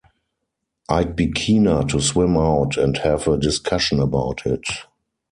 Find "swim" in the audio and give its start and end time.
2.01-2.35